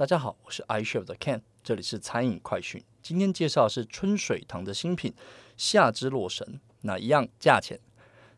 [0.00, 2.82] 大家好，我是 iCHEF 的 Ken，这里是餐饮快讯。
[3.02, 5.12] 今天介绍的是春水堂的新品
[5.58, 6.58] 夏之洛神。
[6.80, 7.78] 那一样价钱，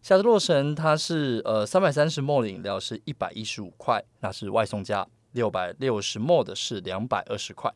[0.03, 5.06] 夏之洛神它是呃三百三十 ml 的饮料是一百一十五块，那是外送价。
[5.32, 7.72] 六百六十 ml 的是两百二十块，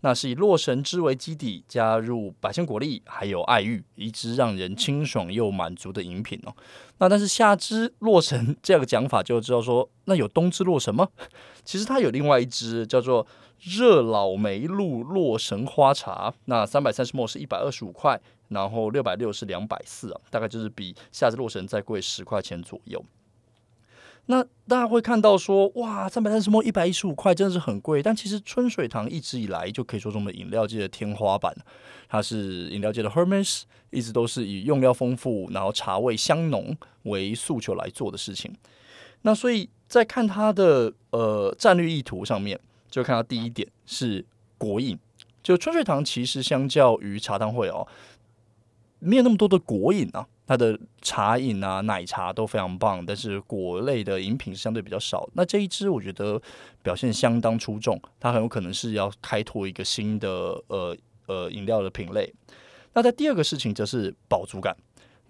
[0.00, 6.54] 那是以洛神汁为基底，加入百香果粒还有爱玉，一支让人清爽又满足的饮品哦。
[6.98, 11.08] 那但是夏之洛神这个讲法就知道说，那有冬之洛神吗？
[11.64, 13.26] 其实它有另外一支叫做
[13.58, 23.02] 热老梅露洛神花茶，那三百三十 ml 是一百二十五块，然后六百六是两百四啊，大概就是比夏之洛神再贵十块钱左右。
[24.30, 28.00] 那大家会看到说，哇，三百三十 ml 一百一十五块，真的是很贵。
[28.00, 31.52] 但其实春水堂一直以来就可以说是我们饮料界的天花板，
[32.08, 38.54] 它是饮料界的 Hermes，一直都是以用料丰富，然后茶味香浓为诉求来做的事情。
[39.22, 42.56] 那所以在看它的呃战略意图上面，
[42.88, 44.24] 就看到第一点是
[44.56, 44.96] 国饮，
[45.42, 47.84] 就春水堂其实相较于茶汤会哦，
[49.00, 50.26] 没有那么多的果饮啊。
[50.46, 55.28] 它的茶饮啊、奶茶都非常棒，但是果类的饮品相对比较少。
[55.34, 56.42] 那这一支我觉得
[56.82, 60.28] 表现相当出众，它很有可能是要开拓一个新的
[60.66, 62.34] 呃呃饮料的品类。
[62.92, 64.76] 那在第二个事情则是饱足感。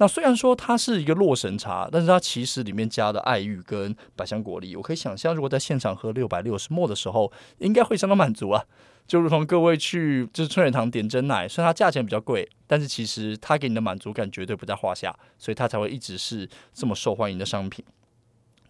[0.01, 8.65] 那虽然说它是一个洛神茶，但是它其实里面加的爱玉跟百香果粒，我可以想象，如果在现场喝六百六十 ml 的时候，应该会相当满足啊。
[9.06, 17.84] 就如同各位去就是春水堂点珍奶，虽然它价钱比较贵，但是其实它给你的满足感绝对不在话下，所以它才会一直是这么受欢迎的商品。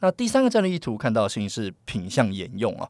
[0.00, 2.88] 那第三个战略意图看到的事情是品相沿用啊。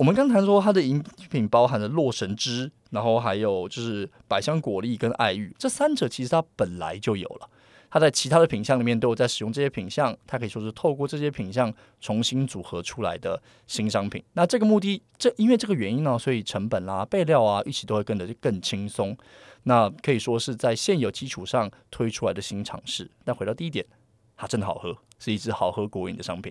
[0.00, 7.50] 我们刚才说它的饮品包含了洛神汁，然后还有就是百香果粒跟爱玉，这三者其实它本来就有了。
[7.90, 11.70] 它在其他的品项里面都有在使用这些品项，它可以说是透过这些品项
[12.00, 14.24] 重新组合出来的新商品。
[14.32, 19.14] 那这个目的，这因为这个原因呢，所以成本啦、啊、备料啊，一起都会跟得更轻松。
[19.64, 23.10] 那可以说是在现有基础上推出来的新尝试。
[23.26, 23.84] 那回到第一点，
[24.34, 26.50] 它真的好喝，是一支好喝果饮的商品。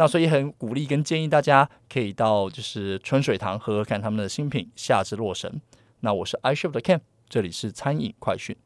[0.00, 5.60] 那所以很鼓励跟建议大家可以到就是春水堂喝喝看他们的新品夏之洛神。
[6.00, 8.56] 那我是 iShop 的 Ken，这里是餐饮快讯。